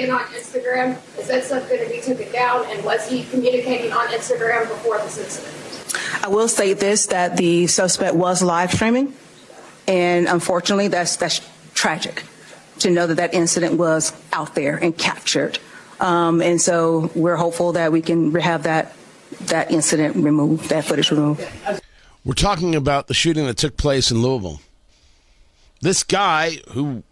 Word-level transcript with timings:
And 0.00 0.12
on 0.12 0.24
Instagram, 0.28 0.96
is 1.18 1.28
that 1.28 1.44
stuff 1.44 1.68
going 1.68 1.82
to 1.84 1.90
be 1.90 2.00
taken 2.00 2.32
down? 2.32 2.64
And 2.70 2.82
was 2.84 3.06
he 3.06 3.24
communicating 3.24 3.92
on 3.92 4.06
Instagram 4.08 4.66
before 4.66 4.96
this 4.98 5.18
incident? 5.18 6.24
I 6.24 6.28
will 6.28 6.48
say 6.48 6.72
this: 6.72 7.06
that 7.06 7.36
the 7.36 7.66
suspect 7.66 8.14
was 8.14 8.42
live 8.42 8.72
streaming, 8.72 9.12
and 9.86 10.26
unfortunately, 10.26 10.88
that's 10.88 11.16
that's 11.16 11.46
tragic 11.74 12.24
to 12.78 12.90
know 12.90 13.06
that 13.06 13.16
that 13.16 13.34
incident 13.34 13.74
was 13.74 14.12
out 14.32 14.54
there 14.54 14.76
and 14.76 14.96
captured. 14.96 15.58
Um, 16.00 16.40
and 16.40 16.60
so 16.60 17.10
we're 17.14 17.36
hopeful 17.36 17.72
that 17.72 17.92
we 17.92 18.00
can 18.00 18.34
have 18.36 18.62
that 18.62 18.94
that 19.42 19.70
incident 19.70 20.16
removed, 20.16 20.70
that 20.70 20.86
footage 20.86 21.10
removed. 21.10 21.46
We're 22.24 22.32
talking 22.34 22.74
about 22.74 23.06
the 23.06 23.14
shooting 23.14 23.46
that 23.46 23.58
took 23.58 23.76
place 23.76 24.10
in 24.10 24.22
Louisville. 24.22 24.60
This 25.82 26.02
guy 26.02 26.58
who 26.70 27.02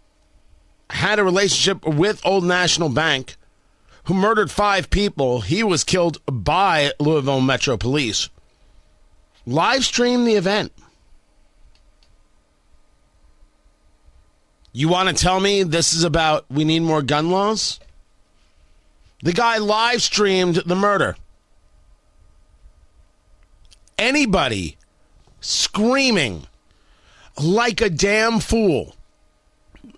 had 0.89 1.19
a 1.19 1.23
relationship 1.23 1.85
with 1.85 2.25
Old 2.25 2.43
National 2.43 2.89
Bank, 2.89 3.35
who 4.05 4.13
murdered 4.13 4.49
five 4.49 4.89
people, 4.89 5.41
he 5.41 5.63
was 5.63 5.83
killed 5.83 6.23
by 6.25 6.93
Louisville 6.99 7.41
Metro 7.41 7.77
Police. 7.77 8.29
Live 9.45 9.85
stream 9.85 10.25
the 10.25 10.35
event. 10.35 10.71
You 14.71 14.87
want 14.87 15.09
to 15.09 15.15
tell 15.15 15.39
me 15.39 15.63
this 15.63 15.93
is 15.93 16.03
about 16.03 16.45
we 16.49 16.63
need 16.63 16.81
more 16.81 17.01
gun 17.01 17.31
laws? 17.31 17.79
The 19.23 19.33
guy 19.33 19.57
live 19.57 20.01
streamed 20.01 20.55
the 20.65 20.75
murder. 20.75 21.17
Anybody 23.97 24.77
screaming 25.41 26.47
like 27.41 27.81
a 27.81 27.89
damn 27.89 28.39
fool 28.39 28.95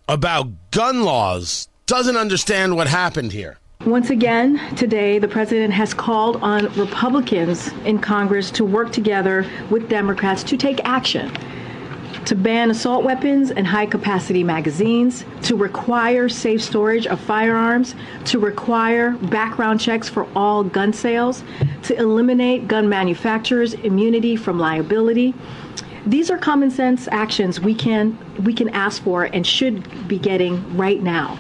about 0.07 0.71
gun 0.71 1.03
laws 1.03 1.67
doesn't 1.85 2.17
understand 2.17 2.75
what 2.75 2.87
happened 2.87 3.31
here. 3.31 3.57
Once 3.85 4.09
again, 4.11 4.59
today, 4.75 5.17
the 5.17 5.27
president 5.27 5.73
has 5.73 5.93
called 5.93 6.37
on 6.43 6.65
Republicans 6.79 7.69
in 7.85 7.97
Congress 7.99 8.51
to 8.51 8.63
work 8.63 8.91
together 8.91 9.45
with 9.69 9.89
Democrats 9.89 10.43
to 10.43 10.55
take 10.55 10.79
action 10.85 11.31
to 12.25 12.35
ban 12.35 12.69
assault 12.69 13.03
weapons 13.03 13.51
and 13.51 13.65
high 13.65 13.85
capacity 13.85 14.43
magazines, 14.43 15.25
to 15.43 15.55
require 15.55 16.29
safe 16.29 16.61
storage 16.61 17.07
of 17.07 17.19
firearms, 17.19 17.95
to 18.25 18.39
require 18.39 19.11
background 19.11 19.79
checks 19.79 20.07
for 20.07 20.27
all 20.35 20.63
gun 20.63 20.93
sales, 20.93 21.43
to 21.83 21.95
eliminate 21.97 22.67
gun 22.67 22.87
manufacturers' 22.87 23.73
immunity 23.73 24.35
from 24.35 24.59
liability. 24.59 25.33
These 26.05 26.31
are 26.31 26.37
common 26.37 26.71
sense 26.71 27.07
actions 27.11 27.59
we 27.59 27.75
can 27.75 28.17
we 28.43 28.53
can 28.53 28.69
ask 28.69 29.03
for 29.03 29.23
and 29.25 29.45
should 29.45 30.07
be 30.07 30.17
getting 30.17 30.75
right 30.75 31.01
now. 31.01 31.39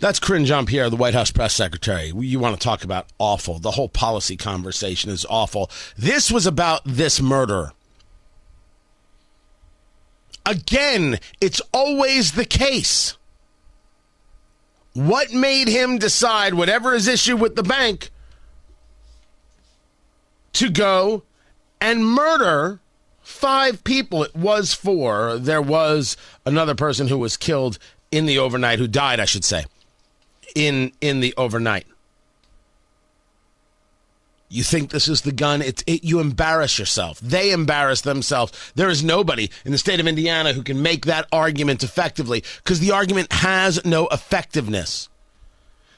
That's 0.00 0.18
Karine 0.18 0.46
Jean 0.46 0.66
Pierre, 0.66 0.90
the 0.90 0.96
White 0.96 1.14
House 1.14 1.30
press 1.30 1.54
secretary. 1.54 2.12
You 2.16 2.40
want 2.40 2.58
to 2.58 2.62
talk 2.62 2.82
about 2.82 3.06
awful. 3.20 3.60
The 3.60 3.70
whole 3.70 3.88
policy 3.88 4.36
conversation 4.36 5.12
is 5.12 5.24
awful. 5.30 5.70
This 5.96 6.28
was 6.28 6.44
about 6.44 6.82
this 6.84 7.20
murder. 7.22 7.70
Again, 10.44 11.20
it's 11.40 11.62
always 11.72 12.32
the 12.32 12.44
case. 12.44 13.16
What 14.92 15.32
made 15.32 15.68
him 15.68 15.98
decide, 15.98 16.54
whatever 16.54 16.94
his 16.94 17.06
issue 17.06 17.36
with 17.36 17.54
the 17.54 17.62
bank, 17.62 18.10
to 20.54 20.68
go 20.68 21.22
and 21.80 22.04
murder 22.04 22.80
five 23.22 23.84
people? 23.84 24.22
It 24.22 24.34
was 24.34 24.74
four. 24.74 25.38
There 25.38 25.62
was 25.62 26.16
another 26.44 26.74
person 26.74 27.08
who 27.08 27.18
was 27.18 27.36
killed 27.36 27.78
in 28.10 28.26
the 28.26 28.38
overnight, 28.38 28.78
who 28.78 28.88
died, 28.88 29.20
I 29.20 29.24
should 29.24 29.44
say, 29.44 29.64
in 30.54 30.92
in 31.00 31.20
the 31.20 31.34
overnight. 31.36 31.86
You 34.52 34.62
think 34.62 34.90
this 34.90 35.08
is 35.08 35.22
the 35.22 35.32
gun? 35.32 35.62
It's 35.62 35.82
it, 35.86 36.04
you 36.04 36.20
embarrass 36.20 36.78
yourself. 36.78 37.18
They 37.20 37.52
embarrass 37.52 38.02
themselves. 38.02 38.52
There 38.74 38.90
is 38.90 39.02
nobody 39.02 39.48
in 39.64 39.72
the 39.72 39.78
state 39.78 39.98
of 39.98 40.06
Indiana 40.06 40.52
who 40.52 40.62
can 40.62 40.82
make 40.82 41.06
that 41.06 41.26
argument 41.32 41.82
effectively 41.82 42.44
because 42.62 42.78
the 42.78 42.92
argument 42.92 43.32
has 43.32 43.82
no 43.86 44.08
effectiveness. 44.08 45.08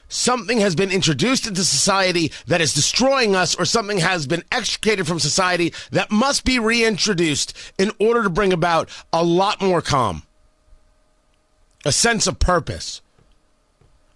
Something 0.07 0.59
has 0.59 0.75
been 0.75 0.91
introduced 0.91 1.47
into 1.47 1.63
society 1.63 2.31
that 2.47 2.61
is 2.61 2.73
destroying 2.73 3.35
us, 3.35 3.55
or 3.55 3.65
something 3.65 3.97
has 3.99 4.27
been 4.27 4.43
extricated 4.51 5.07
from 5.07 5.19
society 5.19 5.73
that 5.91 6.11
must 6.11 6.45
be 6.45 6.59
reintroduced 6.59 7.57
in 7.77 7.91
order 7.99 8.23
to 8.23 8.29
bring 8.29 8.53
about 8.53 8.89
a 9.11 9.23
lot 9.23 9.61
more 9.61 9.81
calm, 9.81 10.23
a 11.83 11.91
sense 11.91 12.27
of 12.27 12.39
purpose 12.39 13.01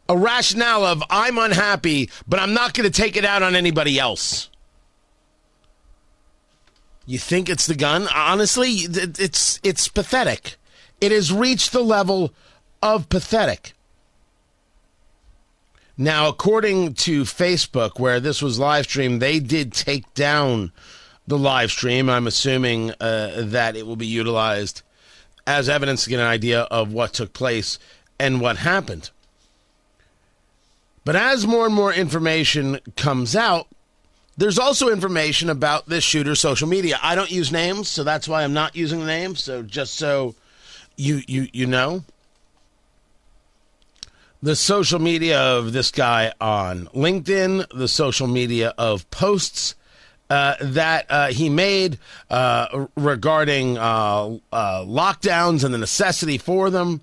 a 0.10 0.18
rationale 0.18 0.84
of 0.84 1.04
I'm 1.10 1.38
unhappy, 1.38 2.10
but 2.28 2.40
I'm 2.40 2.54
not 2.54 2.74
going 2.74 2.92
to 2.92 3.02
take 3.02 3.16
it 3.16 3.24
out 3.24 3.44
on 3.44 3.56
anybody 3.56 4.00
else. 4.00 4.50
You 7.06 7.20
think 7.20 7.48
it's 7.48 7.68
the 7.68 7.76
gun? 7.76 8.08
Honestly, 8.14 8.70
it's 8.70 9.60
it's 9.64 9.88
pathetic. 9.88 10.58
It 11.00 11.12
has 11.12 11.32
reached 11.32 11.72
the 11.72 11.84
level 11.84 12.34
of 12.82 13.08
pathetic. 13.10 13.74
Now, 16.02 16.30
according 16.30 16.94
to 16.94 17.24
Facebook, 17.24 18.00
where 18.00 18.22
this 18.22 18.42
was 18.42 18.58
live 18.58 18.86
streamed, 18.86 19.22
they 19.22 19.42
did 19.42 19.74
take 19.74 20.14
down 20.14 20.72
the 21.28 21.38
live 21.38 21.72
stream. 21.72 22.10
I'm 22.10 22.26
assuming 22.26 22.92
uh, 23.02 23.44
that 23.48 23.76
it 23.76 23.86
will 23.86 23.98
be 23.98 24.08
utilized 24.08 24.82
as 25.46 25.68
evidence 25.68 26.06
to 26.06 26.10
get 26.10 26.22
an 26.22 26.26
idea 26.26 26.62
of 26.62 26.94
what 26.94 27.12
took 27.12 27.34
place 27.34 27.80
and 28.18 28.40
what 28.40 28.56
happened. 28.56 29.10
But 31.04 31.18
as 31.18 31.46
more 31.46 31.66
and 31.66 31.76
more 31.76 31.94
information 31.94 32.80
comes 32.96 33.36
out, 33.36 33.68
there's 34.38 34.58
also 34.58 34.88
information 34.88 35.50
about 35.50 35.88
this 35.88 36.06
shooter's 36.06 36.40
social 36.40 36.70
media. 36.70 36.98
I 37.04 37.14
don't 37.14 37.30
use 37.30 37.52
names, 37.52 37.90
so 37.90 38.06
that's 38.06 38.26
why 38.26 38.46
I'm 38.46 38.54
not 38.54 38.74
using 38.74 39.02
the 39.02 39.06
names. 39.06 39.44
So 39.44 39.64
just 39.64 39.96
so 39.96 40.36
you 40.96 41.24
you 41.28 41.50
you 41.52 41.66
know, 41.66 42.06
the 44.42 44.56
social 44.56 45.00
media 45.00 45.40
of 45.40 45.74
this 45.74 45.92
guy 45.92 46.32
on 46.40 46.86
LinkedIn, 46.88 47.68
the 47.78 47.88
social 47.88 48.28
media 48.28 48.74
of 48.78 49.10
posts 49.12 49.76
uh, 50.30 50.56
that 50.62 51.06
uh, 51.10 51.28
he 51.28 51.50
made 51.50 51.98
uh, 52.30 52.86
regarding 52.96 53.78
uh, 53.78 54.38
uh, 54.52 54.84
lockdowns 54.86 55.64
and 55.64 55.74
the 55.74 55.78
necessity 55.78 56.38
for 56.38 56.70
them 56.70 57.02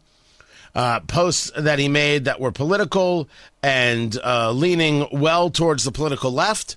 uh, 0.74 1.00
posts 1.00 1.50
that 1.58 1.78
he 1.78 1.88
made 1.88 2.24
that 2.26 2.40
were 2.40 2.52
political 2.52 3.28
and 3.62 4.16
leaning 4.52 5.06
well 5.10 5.50
towards 5.50 5.84
the 5.84 5.92
political 5.92 6.30
left. 6.30 6.76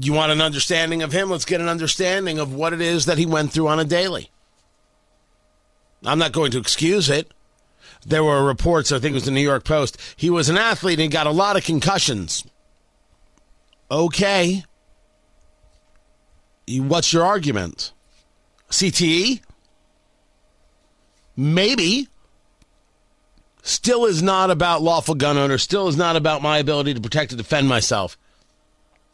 You 0.00 0.12
want 0.12 0.32
an 0.32 0.40
understanding 0.40 1.02
of 1.02 1.12
him? 1.12 1.30
Let's 1.30 1.44
get 1.44 1.60
an 1.60 1.68
understanding 1.68 2.38
of 2.38 2.52
what 2.52 2.72
it 2.72 2.80
is 2.80 3.06
that 3.06 3.18
he 3.18 3.26
went 3.26 3.52
through 3.52 3.68
on 3.68 3.78
a 3.78 3.84
daily. 3.84 4.30
I'm 6.04 6.18
not 6.18 6.32
going 6.32 6.50
to 6.52 6.58
excuse 6.58 7.08
it. 7.08 7.32
There 8.06 8.24
were 8.24 8.44
reports, 8.44 8.92
I 8.92 8.98
think 8.98 9.12
it 9.12 9.14
was 9.14 9.24
the 9.24 9.30
New 9.30 9.40
York 9.40 9.64
Post. 9.64 9.98
He 10.16 10.30
was 10.30 10.48
an 10.48 10.58
athlete 10.58 10.98
and 10.98 11.04
he 11.04 11.08
got 11.08 11.26
a 11.26 11.30
lot 11.30 11.56
of 11.56 11.64
concussions. 11.64 12.44
Okay. 13.90 14.64
What's 16.68 17.12
your 17.12 17.24
argument? 17.24 17.92
CTE? 18.70 19.40
Maybe 21.36 22.08
still 23.62 24.04
is 24.04 24.22
not 24.22 24.50
about 24.50 24.82
lawful 24.82 25.14
gun 25.14 25.36
owner, 25.36 25.58
still 25.58 25.88
is 25.88 25.96
not 25.96 26.16
about 26.16 26.42
my 26.42 26.58
ability 26.58 26.94
to 26.94 27.00
protect 27.00 27.32
and 27.32 27.38
defend 27.38 27.68
myself. 27.68 28.16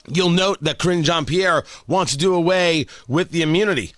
You'll 0.08 0.31
note 0.31 0.58
that 0.62 0.78
Karine 0.78 1.04
Jean 1.04 1.25
Pierre 1.25 1.62
wants 1.86 2.12
to 2.12 2.19
do 2.19 2.34
away 2.34 2.86
with 3.06 3.31
the 3.31 3.43
immunity. 3.43 3.93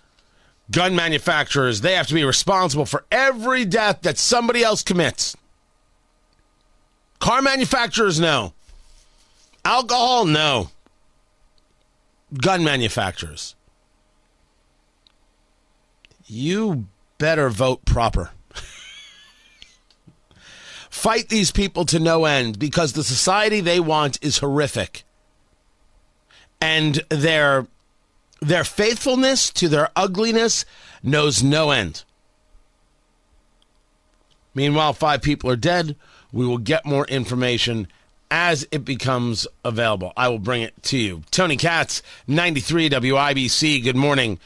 Gun 0.72 0.96
manufacturers, 0.96 1.82
they 1.82 1.94
have 1.94 2.06
to 2.06 2.14
be 2.14 2.24
responsible 2.24 2.86
for 2.86 3.04
every 3.12 3.64
death 3.66 4.00
that 4.02 4.16
somebody 4.16 4.64
else 4.64 4.82
commits. 4.82 5.36
Car 7.18 7.42
manufacturers, 7.42 8.18
no. 8.18 8.54
Alcohol, 9.64 10.24
no. 10.24 10.70
Gun 12.34 12.64
manufacturers. 12.64 13.54
You 16.26 16.86
better 17.18 17.50
vote 17.50 17.84
proper. 17.84 18.30
fight 20.88 21.28
these 21.28 21.50
people 21.50 21.84
to 21.84 21.98
no 21.98 22.24
end 22.24 22.58
because 22.58 22.94
the 22.94 23.04
society 23.04 23.60
they 23.60 23.78
want 23.78 24.18
is 24.22 24.38
horrific. 24.38 25.04
And 26.62 27.02
their 27.10 27.66
their 28.42 28.64
faithfulness 28.64 29.50
to 29.50 29.68
their 29.68 29.90
ugliness 29.94 30.64
knows 31.02 31.42
no 31.42 31.70
end. 31.70 32.02
Meanwhile, 34.54 34.92
five 34.94 35.22
people 35.22 35.48
are 35.48 35.56
dead. 35.56 35.96
We 36.32 36.44
will 36.44 36.58
get 36.58 36.84
more 36.84 37.06
information 37.06 37.86
as 38.30 38.66
it 38.72 38.84
becomes 38.84 39.46
available. 39.64 40.12
I 40.16 40.28
will 40.28 40.40
bring 40.40 40.62
it 40.62 40.82
to 40.84 40.98
you. 40.98 41.22
Tony 41.30 41.56
Katz, 41.56 42.02
93 42.26 42.90
WIBC. 42.90 43.82
Good 43.84 43.96
morning. 43.96 44.40